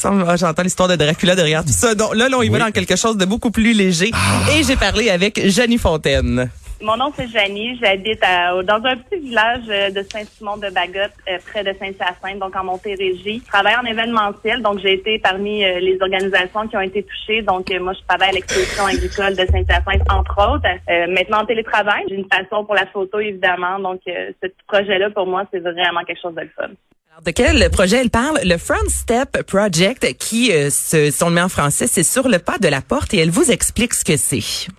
ah, 0.05 0.37
J'entends 0.37 0.63
l'histoire 0.63 0.89
de 0.89 0.97
Dracula 0.97 1.35
derrière 1.37 1.65
tout 1.65 1.73
ça. 1.73 1.95
Donc 1.95 2.15
là, 2.15 2.29
là, 2.29 2.37
on 2.39 2.43
y 2.43 2.49
va 2.49 2.55
Oui. 2.55 2.61
dans 2.61 2.71
quelque 2.73 2.97
chose 2.97 3.17
de 3.17 3.25
beaucoup 3.25 3.51
plus 3.51 3.73
léger. 3.75 4.11
Et 4.57 4.63
j'ai 4.65 4.77
parlé 4.77 5.09
avec 5.11 5.41
Jenny 5.49 5.79
Fontaine. 5.79 6.51
Mon 6.83 6.97
nom, 6.97 7.13
c'est 7.17 7.29
Janie. 7.29 7.79
J'habite 7.81 8.21
dans 8.21 8.85
un 8.85 8.97
petit 8.97 9.21
village 9.21 9.63
euh, 9.69 9.91
de 9.91 10.03
Saint-Simon-de-Bagotte, 10.03 11.13
euh, 11.29 11.39
près 11.47 11.63
de 11.63 11.73
Saint-Hyacinthe, 11.79 12.41
donc 12.41 12.57
en 12.57 12.65
Montérégie. 12.65 13.41
Je 13.45 13.49
travaille 13.49 13.77
en 13.77 13.85
événementiel, 13.85 14.63
donc 14.63 14.81
j'ai 14.81 14.95
été 14.95 15.21
parmi 15.21 15.65
euh, 15.65 15.79
les 15.79 15.97
organisations 16.01 16.67
qui 16.67 16.77
ont 16.77 16.81
été 16.81 17.05
touchées. 17.05 17.43
Donc, 17.43 17.73
moi, 17.81 17.93
je 17.93 18.05
travaille 18.09 18.31
à 18.31 18.33
l'exposition 18.33 18.87
agricole 18.87 19.37
de 19.37 19.47
Saint-Hyacinthe, 19.47 20.03
entre 20.11 20.55
autres. 20.55 20.67
Maintenant, 21.09 21.43
en 21.43 21.47
télétravail, 21.47 22.03
j'ai 22.09 22.17
une 22.17 22.27
passion 22.27 22.65
pour 22.65 22.75
la 22.75 22.87
photo, 22.87 23.21
évidemment. 23.21 23.79
Donc, 23.79 24.01
ce 24.07 24.49
projet-là, 24.67 25.11
pour 25.11 25.27
moi, 25.27 25.45
c'est 25.53 25.61
vraiment 25.61 26.03
quelque 26.05 26.21
chose 26.21 26.35
de 26.35 26.49
fun. 26.57 26.71
Alors, 27.13 27.23
de 27.23 27.31
quel 27.31 27.71
projet 27.71 27.99
elle 27.99 28.11
parle? 28.11 28.39
Le 28.43 28.57
Front 28.57 28.89
Step 28.89 29.43
Project, 29.47 30.17
qui, 30.19 30.51
euh, 30.51 30.71
se, 30.71 31.11
si 31.11 31.23
on 31.23 31.29
le 31.29 31.35
met 31.35 31.43
en 31.43 31.49
français, 31.49 31.87
c'est 31.87 32.03
sur 32.03 32.27
le 32.27 32.39
pas 32.39 32.59
de 32.59 32.69
la 32.69 32.81
porte 32.81 33.13
et 33.15 33.19
elle 33.19 33.31
vous 33.31 33.51
explique 33.53 33.95
ce 33.95 34.05
que 34.05 34.17
c'est. 34.17 34.73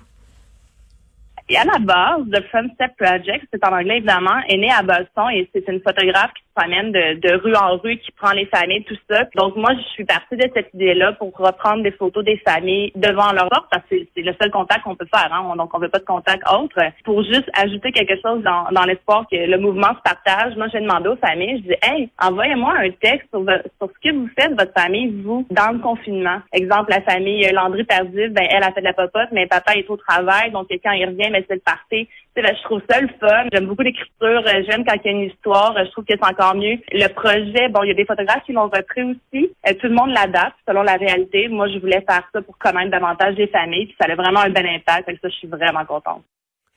Et 1.53 1.57
à 1.57 1.65
la 1.65 1.77
base, 1.77 2.23
The 2.31 2.43
Front 2.49 2.67
Step 2.73 2.97
Project, 2.97 3.45
c'est 3.53 3.63
en 3.63 3.73
anglais 3.73 3.97
évidemment, 3.97 4.39
est 4.47 4.57
né 4.57 4.71
à 4.71 4.81
Boston 4.81 5.29
et 5.31 5.47
c'est 5.53 5.67
une 5.67 5.81
photographe 5.81 6.31
qui 6.33 6.41
de, 6.55 7.19
de 7.19 7.35
rue 7.41 7.55
en 7.55 7.77
rue, 7.77 7.97
qui 7.97 8.11
prend 8.11 8.31
les 8.31 8.45
familles, 8.45 8.83
tout 8.83 8.97
ça. 9.09 9.23
Donc 9.35 9.55
moi, 9.55 9.71
je 9.75 9.81
suis 9.93 10.05
partie 10.05 10.37
de 10.37 10.47
cette 10.53 10.73
idée-là 10.73 11.13
pour 11.13 11.35
reprendre 11.35 11.83
des 11.83 11.91
photos 11.91 12.23
des 12.23 12.37
familles 12.45 12.91
devant 12.95 13.31
leur 13.31 13.49
porte 13.49 13.67
parce 13.71 13.83
que 13.89 13.95
c'est- 14.15 14.21
le 14.21 14.33
seul 14.39 14.51
contact 14.51 14.83
qu'on 14.83 14.95
peut 14.95 15.07
faire. 15.13 15.33
Hein? 15.33 15.55
Donc 15.57 15.73
on 15.73 15.79
veut 15.79 15.89
pas 15.89 15.99
de 15.99 16.05
contact 16.05 16.43
autre. 16.49 16.79
Pour 17.03 17.23
juste 17.23 17.49
ajouter 17.55 17.91
quelque 17.91 18.15
chose 18.21 18.41
dans, 18.43 18.85
l'espoir 18.85 19.25
que 19.29 19.35
le 19.35 19.57
mouvement 19.57 19.89
se 19.95 20.01
partage, 20.03 20.55
moi 20.55 20.67
j'ai 20.71 20.79
demandé 20.79 21.09
aux 21.09 21.15
familles, 21.17 21.57
je 21.57 21.73
dis 21.73 21.77
hey, 21.81 22.09
envoyez-moi 22.21 22.73
un 22.77 22.89
texte 22.91 23.27
sur, 23.29 23.43
sur 23.43 23.89
ce 23.89 24.09
que 24.09 24.15
vous 24.15 24.29
faites 24.37 24.51
votre 24.51 24.73
famille 24.73 25.21
vous 25.23 25.45
dans 25.51 25.71
le 25.71 25.79
confinement. 25.79 26.39
Exemple 26.53 26.91
la 26.91 27.01
famille 27.01 27.49
Landry 27.51 27.85
Tardif, 27.85 28.31
ben 28.31 28.45
elle 28.49 28.63
a 28.63 28.71
fait 28.71 28.81
de 28.81 28.85
la 28.85 28.93
popote, 28.93 29.29
mais 29.31 29.47
papa 29.47 29.73
est 29.75 29.89
au 29.89 29.97
travail, 29.97 30.51
donc 30.51 30.67
quand 30.83 30.91
il 30.91 31.05
revient, 31.05 31.29
mais 31.31 31.45
c'est 31.47 31.55
le 31.55 31.61
party. 31.61 32.07
Ben, 32.35 32.47
je 32.47 32.63
trouve 32.63 32.81
ça 32.89 32.99
le 32.99 33.09
fun. 33.19 33.45
J'aime 33.51 33.67
beaucoup 33.67 33.83
l'écriture. 33.83 34.09
Euh, 34.21 34.63
J'aime 34.67 34.83
quand 34.85 34.95
il 34.95 35.05
y 35.05 35.07
a 35.09 35.11
une 35.11 35.29
histoire. 35.29 35.77
Euh, 35.77 35.85
Je 35.85 35.91
trouve 35.91 36.03
que 36.03 36.13
c'est 36.13 36.25
encore 36.25 36.55
mieux. 36.55 36.79
Le 36.91 37.07
projet, 37.09 37.69
bon, 37.69 37.83
il 37.83 37.89
y 37.89 37.91
a 37.91 37.93
des 37.93 38.05
photographes 38.05 38.43
qui 38.45 38.53
l'ont 38.53 38.69
repris 38.69 39.03
aussi. 39.03 39.51
Euh, 39.67 39.73
tout 39.79 39.87
le 39.87 39.93
monde 39.93 40.09
l'adapte 40.09 40.55
selon 40.67 40.81
la 40.81 40.95
réalité. 40.95 41.47
Moi, 41.47 41.67
je 41.69 41.77
voulais 41.77 42.03
faire 42.09 42.27
ça 42.33 42.41
pour 42.41 42.57
connaître 42.57 42.89
davantage 42.89 43.35
des 43.35 43.47
familles. 43.47 43.85
Puis 43.85 43.95
ça 44.01 44.11
a 44.11 44.15
vraiment 44.15 44.39
un 44.39 44.49
bel 44.49 44.65
impact. 44.65 45.07
Que 45.07 45.19
ça, 45.21 45.29
je 45.29 45.35
suis 45.35 45.47
vraiment 45.47 45.85
contente. 45.85 46.23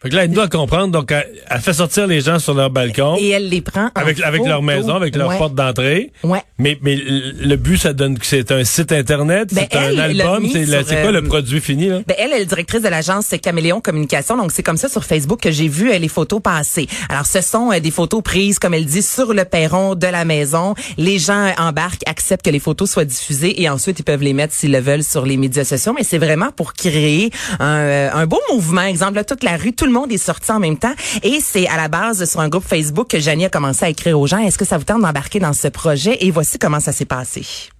Fait 0.03 0.11
que 0.11 0.15
là, 0.15 0.25
elle 0.25 0.31
doit 0.31 0.47
comprendre, 0.49 0.88
donc 0.93 1.11
elle, 1.11 1.26
elle 1.49 1.61
fait 1.61 1.73
sortir 1.73 2.07
les 2.07 2.21
gens 2.21 2.38
sur 2.38 2.53
leur 2.53 2.69
balcon, 2.69 3.17
Et 3.19 3.31
elle 3.31 3.49
les 3.49 3.62
prend 3.62 3.87
en 3.87 3.91
avec, 3.95 4.21
avec 4.21 4.45
leur 4.45 4.61
maison, 4.62 4.95
avec 4.95 5.17
leur 5.17 5.29
Ouais. 5.31 5.38
porte 5.38 5.55
d'entrée. 5.55 6.12
Ouais. 6.23 6.43
Mais, 6.59 6.76
mais 6.83 6.97
le 6.97 7.57
but, 7.57 7.79
ça 7.79 7.95
donne 7.95 8.19
que 8.19 8.26
c'est 8.26 8.53
un 8.53 8.62
site 8.62 8.93
internet, 8.93 9.55
Ben, 9.55 9.67
c'est 9.73 9.79
un 9.79 9.97
album, 9.99 10.47
c'est 10.53 10.67
quoi 11.00 11.07
euh, 11.09 11.12
le 11.12 11.23
produit 11.23 11.62
fini, 11.62 11.88
là? 11.88 12.00
Ben, 12.07 12.15
elle, 12.19 12.31
elle 12.35 12.43
est 12.43 12.45
directrice 12.47 12.83
de 12.83 12.88
l'agence 12.88 13.29
Caméléon 13.43 13.81
Communication. 13.81 14.37
Donc, 14.37 14.53
c'est 14.53 14.62
comme 14.62 14.76
ça 14.76 14.91
sur 14.91 15.03
Facebook 15.03 15.41
que 15.41 15.50
j'ai 15.50 15.67
vu 15.67 15.91
euh, 15.91 15.97
les 15.97 16.09
photos 16.09 16.43
passer. 16.43 16.87
Alors, 17.09 17.25
ce 17.25 17.41
sont 17.41 17.73
euh, 17.73 17.81
des 17.81 17.91
photos 17.91 18.23
prises, 18.23 18.59
comme 18.59 18.75
elle 18.75 18.85
dit, 18.85 19.00
sur 19.03 19.33
le 19.33 19.47
perron 19.47 19.95
de 19.95 20.07
la 20.07 20.26
maison. 20.26 20.75
Les 20.99 21.19
gens 21.19 21.47
euh, 21.47 21.53
embarquent, 21.57 22.03
acceptent 22.07 22.45
que 22.45 22.50
les 22.50 22.61
photos 22.61 22.91
soient 22.91 23.07
diffusées 23.07 23.62
et 23.62 23.71
ensuite, 23.71 23.99
ils 23.99 24.05
peuvent 24.05 24.23
les 24.23 24.35
mettre 24.35 24.53
s'ils 24.53 24.73
le 24.73 24.81
veulent 24.81 25.03
sur 25.05 25.25
les 25.25 25.38
médias 25.38 25.65
sociaux. 25.65 25.95
Mais 25.97 26.05
c'est 26.05 26.19
vraiment 26.19 26.50
pour 26.55 26.75
créer 26.75 27.31
un, 27.61 27.79
euh, 27.79 28.11
un 28.12 28.26
beau 28.26 28.41
mouvement. 28.53 28.83
Exemple, 28.83 29.15
là, 29.15 29.25
toute 29.25 29.43
la 29.43 29.57
rue, 29.57 29.73
tout 29.73 29.86
le 29.87 29.93
monde 29.93 30.12
est 30.12 30.19
sorti 30.19 30.50
en 30.52 30.61
même 30.61 30.78
temps. 30.78 30.95
Et 31.23 31.40
c'est 31.40 31.66
à 31.69 31.76
la 31.76 31.88
base 31.88 32.28
sur 32.31 32.40
un 32.40 32.49
groupe 32.49 32.64
Facebook 32.64 33.09
que 33.09 33.19
Janie 33.19 33.47
a 33.47 33.49
commencé 33.49 33.85
à 33.85 33.88
écrire 33.88 34.19
aux 34.19 34.26
gens. 34.26 34.38
Est-ce 34.38 34.59
que 34.59 34.64
ça 34.64 34.78
vous 34.78 34.85
tente 34.85 35.02
d'embarquer 35.02 35.38
dans 35.38 35.52
ce 35.52 35.69
projet? 35.69 36.19
Et 36.21 36.31
voici 36.31 36.59
comment 36.59 36.81
ça 36.81 36.93
s'est 36.93 37.07
passé. 37.07 37.71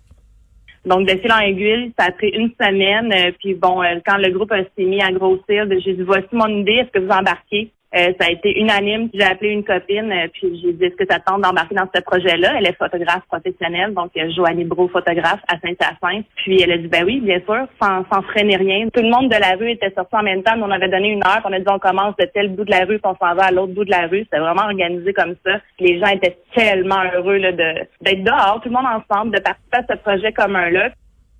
Donc, 0.85 1.09
de 1.09 1.19
fil 1.19 1.33
en 1.33 1.41
aiguille, 1.41 1.93
ça 1.99 2.07
a 2.07 2.13
pris 2.13 2.29
une 2.29 2.51
semaine. 2.61 3.13
euh, 3.13 3.33
puis 3.41 3.55
bon, 3.55 3.83
euh, 3.83 3.99
quand 4.07 4.19
le 4.19 4.31
groupe 4.31 4.53
euh, 4.53 4.63
s'est 4.79 4.85
mis 4.85 5.03
à 5.03 5.11
grossir, 5.11 5.67
j'ai 5.85 5.95
dit, 5.95 6.03
voici 6.03 6.29
mon 6.33 6.47
idée, 6.47 6.75
est-ce 6.75 6.93
que 6.93 7.05
vous 7.05 7.11
embarquez? 7.11 7.73
Euh, 7.95 8.13
ça 8.21 8.27
a 8.27 8.31
été 8.31 8.59
unanime. 8.59 9.09
J'ai 9.15 9.23
appelé 9.23 9.51
une 9.51 9.65
copine, 9.65 10.11
euh, 10.11 10.27
puis 10.33 10.61
j'ai 10.61 10.73
dit 10.73 10.85
est-ce 10.85 10.97
que 10.97 11.07
ça 11.09 11.21
tente 11.21 11.43
d'embarquer 11.43 11.77
dans 11.77 11.89
ce 11.95 12.01
projet-là? 12.01 12.55
Elle 12.59 12.67
est 12.67 12.77
photographe 12.77 13.23
professionnelle, 13.29 13.95
donc 13.95 14.11
euh, 14.17 14.31
Joanie 14.35 14.65
Bro, 14.65 14.89
photographe 14.89 15.41
à 15.49 15.55
Saint-Hyacinthe. 15.61 16.27
Puis 16.37 16.61
elle 16.61 16.73
a 16.73 16.79
dit 16.79 16.89
ben 16.89 17.05
oui, 17.05 17.21
bien 17.21 17.41
sûr, 17.47 17.67
sans, 17.81 18.05
sans 18.13 18.23
freiner 18.23 18.57
rien. 18.57 18.89
Tout 18.93 19.03
le 19.03 19.11
monde 19.11 19.31
de 19.31 19.37
la 19.37 19.57
rue 19.57 19.71
était 19.71 19.93
sorti 19.95 20.15
en 20.17 20.23
même 20.23 20.43
temps. 20.43 20.55
On 20.61 20.71
avait 20.71 20.89
donné 20.89 21.11
une 21.11 21.25
heure, 21.25 21.43
on 21.45 21.53
a 21.53 21.59
dit 21.59 21.65
on 21.71 21.79
commence 21.79 22.17
de 22.17 22.27
tel 22.35 22.55
bout 22.55 22.65
de 22.65 22.73
la 22.73 22.85
rue, 22.85 22.99
puis 22.99 23.13
on 23.13 23.17
s'en 23.25 23.35
va 23.35 23.45
à 23.45 23.51
l'autre 23.53 23.73
bout 23.73 23.85
de 23.85 23.91
la 23.91 24.09
rue. 24.09 24.25
C'était 24.25 24.41
vraiment 24.41 24.65
organisé 24.65 25.13
comme 25.13 25.37
ça. 25.45 25.61
Les 25.79 26.01
gens 26.01 26.09
étaient 26.09 26.37
tellement 26.55 27.03
heureux 27.15 27.37
là, 27.37 27.53
de 27.53 27.87
d'être 28.01 28.25
dehors, 28.25 28.61
tout 28.63 28.69
le 28.69 28.75
monde 28.75 28.87
ensemble, 28.87 29.35
de 29.35 29.41
participer 29.41 29.79
à 29.79 29.87
ce 29.89 29.97
projet 30.03 30.33
commun-là. 30.33 30.91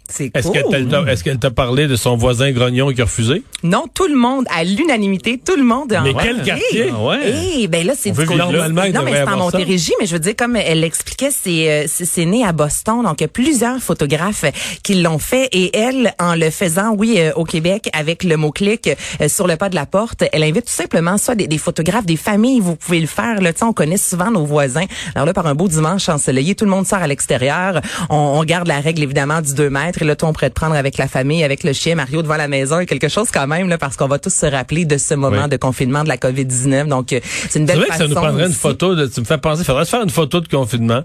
C'est 0.09 0.31
Est-ce 0.37 0.49
cool. 0.49 0.63
qu'elle 0.71 0.89
t'a 0.89 1.03
est-ce 1.03 1.25
qu'elle 1.25 1.39
t'a 1.39 1.51
parlé 1.51 1.87
de 1.87 1.97
son 1.97 2.17
voisin 2.17 2.51
grognon 2.53 2.93
qui 2.93 3.01
a 3.01 3.05
refusé? 3.05 3.43
Non, 3.63 3.85
tout 3.93 4.07
le 4.09 4.17
monde, 4.17 4.45
à 4.55 4.65
l'unanimité, 4.65 5.41
tout 5.45 5.57
le 5.57 5.65
monde. 5.65 5.93
a 5.93 6.01
Mais 6.03 6.15
quel 6.15 6.43
quartier? 6.43 6.91
Ah 6.93 7.03
ouais. 7.03 7.35
Eh, 7.59 7.69
ben 7.69 7.87
là, 7.87 7.95
c'est 7.99 8.11
du 8.11 8.25
là. 8.25 8.37
Normalement, 8.37 8.83
Non, 8.95 9.03
mais 9.05 9.13
c'est 9.13 9.23
en. 9.29 9.37
Montérégie, 9.37 9.93
mais 10.01 10.07
je 10.07 10.13
veux 10.15 10.19
dire, 10.21 10.35
comme 10.37 10.57
elle 10.57 10.81
l'expliquait, 10.81 11.31
c'est, 11.31 11.71
euh, 11.71 11.85
c'est 11.89 12.05
c'est 12.05 12.25
né 12.25 12.45
à 12.45 12.53
Boston, 12.53 13.03
donc 13.05 13.21
il 13.21 13.25
y 13.25 13.27
a 13.27 13.29
plusieurs 13.29 13.79
photographes 13.81 14.45
qui 14.83 14.95
l'ont 14.95 15.19
fait 15.19 15.49
et 15.53 15.77
elle, 15.77 16.15
en 16.19 16.35
le 16.35 16.51
faisant, 16.51 16.95
oui, 16.97 17.17
euh, 17.19 17.33
au 17.37 17.45
Québec, 17.45 17.89
avec 17.93 18.25
le 18.25 18.37
mot-clic 18.37 18.91
euh, 19.21 19.29
sur 19.29 19.47
le 19.47 19.57
pas 19.57 19.69
de 19.69 19.75
la 19.75 19.87
porte, 19.87 20.25
elle 20.33 20.43
invite 20.43 20.65
tout 20.67 20.73
simplement 20.73 21.19
soit 21.19 21.35
des, 21.35 21.47
des 21.47 21.59
photographes, 21.59 22.07
des 22.07 22.17
familles, 22.17 22.61
vous 22.61 22.77
pouvez 22.77 23.01
le 23.01 23.07
faire, 23.07 23.41
là, 23.41 23.53
tu 23.53 23.63
on 23.65 23.73
connaît 23.73 23.97
souvent 23.99 24.31
nos 24.31 24.45
voisins. 24.45 24.85
Alors 25.15 25.27
là, 25.27 25.33
par 25.35 25.47
un 25.47 25.55
beau 25.55 25.69
dimanche 25.69 26.09
ensoleillé, 26.09 26.55
tout 26.55 26.65
le 26.65 26.71
monde 26.71 26.87
sort 26.87 27.01
à 27.01 27.07
l'extérieur, 27.07 27.81
on, 28.11 28.17
on 28.17 28.45
garde 28.45 28.69
la 28.69 28.81
règle 28.81 29.03
évidemment 29.03 29.41
du 29.43 29.55
2 29.55 29.71
mètres 29.71 29.96
et 30.03 30.05
là, 30.05 30.17
toi, 30.17 30.29
on 30.29 30.33
pourrait 30.33 30.51
te 30.51 30.55
prendre 30.55 30.75
avec 30.75 30.99
la 30.99 31.09
famille, 31.09 31.43
avec 31.45 31.65
le 31.65 31.73
chien, 31.73 31.95
Mario 31.95 32.23
devant 32.23 32.37
la 32.37 32.49
maison, 32.49 32.81
et 32.81 32.87
quelque 32.87 33.09
chose 33.09 33.29
quand 33.33 33.47
même, 33.47 33.69
là, 33.69 33.79
parce 33.79 33.97
qu'on 33.97 34.09
va 34.09 34.19
tous 34.19 34.35
se 34.35 34.47
rappeler 34.47 34.85
de 34.85 34.97
ce 34.99 35.15
moment 35.15 35.45
Oui. 35.45 35.49
de 35.49 35.57
confinement 35.57 36.03
de 36.05 36.09
la 36.09 36.17
COVID-19. 36.17 36.89
Donc, 36.89 37.13
euh, 37.13 37.21
c'est 37.49 37.59
une 37.59 37.67
C'est 37.67 37.73
belle 37.75 37.79
vrai 37.79 37.87
que 37.89 37.95
ça 37.97 38.05
nous 38.07 38.15
façon 38.15 38.27
prendrait 38.27 38.47
une 38.47 38.53
photo 38.53 38.95
de, 38.95 39.07
tu 39.07 39.21
me 39.21 39.25
fais 39.25 39.39
penser, 39.39 39.65
faudrait 39.65 39.85
se 39.85 39.91
faire 39.91 40.03
une 40.03 40.11
photo 40.11 40.41
de 40.41 40.49
confinement. 40.49 41.03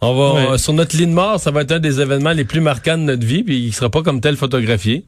On 0.00 0.14
va, 0.14 0.34
Ouais. 0.34 0.46
on- 0.50 0.58
sur 0.58 0.72
notre 0.72 0.96
ligne 0.96 1.10
de 1.10 1.14
mort, 1.14 1.38
ça 1.38 1.50
va 1.52 1.62
être 1.62 1.72
un 1.72 1.78
des 1.78 2.00
événements 2.00 2.32
les 2.32 2.44
plus 2.44 2.60
marquants 2.60 2.98
de 2.98 3.02
notre 3.04 3.24
vie, 3.24 3.44
puis 3.44 3.58
il 3.66 3.72
sera 3.72 3.88
pas 3.88 4.02
comme 4.02 4.20
tel 4.20 4.36
photographié. 4.36 5.04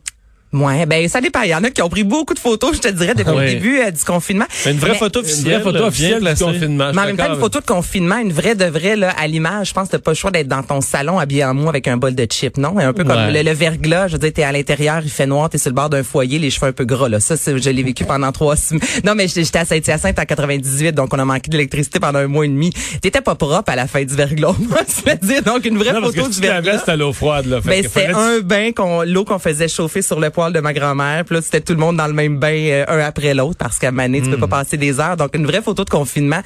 Ouais, 0.55 0.87
ben 0.87 1.09
ça 1.09 1.21
dépend. 1.21 1.43
Il 1.43 1.51
y 1.51 1.55
en 1.55 1.65
a 1.65 1.71
qui 1.71 1.83
ont 1.83 1.89
pris 1.89 2.05
beaucoup 2.05 2.33
de 2.33 2.39
photos, 2.39 2.77
je 2.77 2.81
te 2.81 2.89
dirais, 2.89 3.15
depuis 3.15 3.33
Ouais. 3.35 3.47
le 3.47 3.53
début 3.55 3.79
euh, 3.81 3.91
du 3.91 4.03
confinement. 4.05 4.45
Mais 4.65 4.73
une 4.73 4.79
vraie 4.79 4.93
Mais- 4.93 4.99
photo 4.99 5.21
Une 5.21 5.27
officielle. 5.27 5.55
vraie 5.55 5.63
photo 5.63 5.85
officielle 5.85 6.15
du 6.15 6.21
placée. 6.21 6.45
confinement. 6.45 6.91
Mais 6.95 7.01
en 7.01 7.05
même 7.07 7.17
temps, 7.17 7.35
une 7.35 7.41
photo 7.41 7.61
de 7.61 7.67
confinement, 7.67 8.19
une 8.19 8.33
vraie 8.33 8.55
de 8.55 8.65
vraie 8.65 8.97
là, 8.97 9.11
à 9.19 9.27
l'image, 9.27 9.69
je 9.71 9.75
pense 9.75 9.89
que 9.89 9.93
t'as 9.93 9.99
pas 9.99 10.13
le 10.13 10.17
choix 10.17 10.31
d'être 10.31 10.49
dans 10.49 10.63
ton 10.63 10.81
salon 10.81 11.19
habillé 11.19 11.45
en 11.45 11.55
mou 11.55 11.69
avec 11.69 11.89
un 11.89 11.97
bol 11.97 12.15
de 12.15 12.25
chips, 12.25 12.57
non? 12.57 12.79
Un 12.79 12.93
peu 12.93 13.03
comme 13.05 13.17
Ouais. 13.17 13.33
le, 13.33 13.43
le 13.43 13.55
verglas, 13.55 14.09
je 14.09 14.13
veux 14.13 14.19
dire, 14.19 14.33
t'es 14.33 14.43
à 14.45 14.53
l'intérieur, 14.53 15.01
il 15.05 15.11
fait 15.11 15.27
noir, 15.27 15.51
t'es 15.51 15.59
sur 15.59 15.71
le 15.71 15.75
bord 15.75 15.91
d'un 15.91 16.03
foyer, 16.05 16.39
les 16.39 16.51
cheveux 16.51 16.69
un 16.69 16.73
peu 16.73 16.85
gras, 16.85 17.09
là. 17.09 17.19
Ça, 17.21 17.37
c'est- 17.37 17.59
je 17.59 17.71
l'ai 17.71 17.83
vécu 17.83 18.05
pendant 18.05 18.31
trois 18.33 18.57
semaines. 18.57 18.83
Non, 19.05 19.15
mais 19.15 19.27
j'étais 19.29 19.59
à 19.59 19.65
Saint-Hyacinthe 19.65 20.19
en 20.19 20.25
98, 20.25 20.93
donc 20.93 21.13
on 21.13 21.19
a 21.19 21.25
manqué 21.25 21.51
d'électricité 21.51 21.99
pendant 22.01 22.21
un 22.21 22.27
mois 22.29 22.45
et 22.47 22.49
demi. 22.49 22.71
T'étais 23.03 23.21
pas 23.21 23.35
propre 23.35 23.71
à 23.71 23.77
la 23.77 23.87
fin 23.87 24.05
du 24.05 24.15
verglas, 24.15 24.55
dire. 25.23 25.43
Donc, 25.43 25.65
une 25.65 25.79
vraie 25.79 25.93
Non, 25.93 26.01
parce 26.01 26.15
photo 26.15 26.29
que 26.29 26.35
du 26.35 26.41
verglas. 26.41 26.73
vestes 26.73 26.89
à 26.89 26.97
l'eau 26.97 27.13
froide, 27.13 27.47
là. 27.47 27.61
Fait 27.61 27.83
Ben, 27.95 28.15
un 28.15 28.41
bain 28.41 28.73
qu'on 28.73 29.03
l'eau 29.03 29.25
qu'on 29.25 29.39
faisait 29.39 29.69
chauffer 29.69 30.03
sur 30.03 30.21
le 30.21 30.31
de 30.51 30.61
ma 30.61 30.73
grand-mère. 30.73 31.25
Puis 31.25 31.35
là, 31.37 31.43
c'était 31.43 31.61
tout 31.61 31.73
le 31.75 31.79
monde 31.79 31.97
dans 31.97 32.07
le 32.07 32.13
même 32.13 32.39
bain 32.39 32.53
euh, 32.55 32.85
un 32.89 32.99
après 32.99 33.35
l'autre 33.35 33.59
parce 33.59 33.79
qu'à 33.79 33.91
Mané, 33.93 34.21
tu 34.23 34.31
peux 34.31 34.37
Hmm. 34.37 34.41
pas 34.41 34.49
passer 34.49 34.77
des 34.77 35.01
heures. 35.01 35.17
Donc 35.17 35.35
une 35.35 35.47
vraie 35.47 35.63
photo 35.63 35.85
de 35.85 35.91
confinement, 35.91 36.41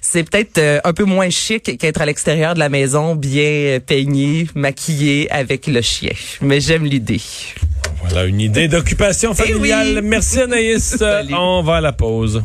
c'est 0.00 0.28
peut-être 0.28 0.58
euh, 0.58 0.80
un 0.84 0.92
peu 0.92 1.04
moins 1.04 1.30
chic 1.30 1.76
qu'être 1.78 2.00
à 2.00 2.06
l'extérieur 2.06 2.54
de 2.54 2.58
la 2.58 2.68
maison, 2.68 3.14
bien 3.14 3.42
euh, 3.42 3.80
peigné, 3.80 4.46
maquillé 4.54 5.30
avec 5.30 5.66
le 5.66 5.80
chien. 5.82 6.12
Mais 6.40 6.60
j'aime 6.60 6.84
l'idée. 6.84 7.20
Voilà, 8.04 8.24
une 8.26 8.40
idée 8.40 8.68
d'occupation 8.68 9.32
Eh 9.38 9.42
oui. 9.42 9.52
familiale. 9.52 10.00
Merci 10.02 10.40
Anaïs. 10.40 10.96
On 11.32 11.62
va 11.62 11.76
à 11.76 11.80
la 11.80 11.92
pause. 11.92 12.42